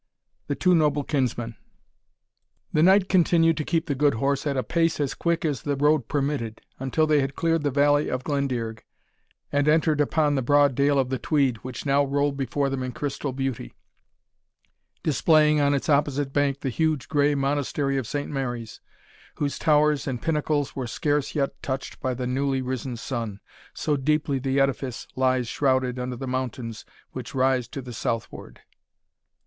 [0.47, 1.57] THE TWO NOBLE KINSMEN.
[2.73, 5.75] The knight continued to keep the good horse at a pace as quick as the
[5.75, 8.83] road permitted, until they had cleared the valley of Glendearg,
[9.51, 12.93] and entered upon the broad dale of the Tweed, which now rolled before them in
[12.93, 13.75] crystal beauty,
[15.03, 18.31] displaying on its opposite bank the huge gray Monastery of St.
[18.31, 18.81] Mary's,
[19.35, 23.39] whose towers and pinnacles were scarce yet touched by the newly risen sun,
[23.75, 28.61] so deeply the edifice lies shrouded under the mountains which rise to the southward.